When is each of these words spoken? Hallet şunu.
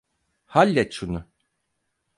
Hallet 0.47 0.93
şunu. 0.93 1.25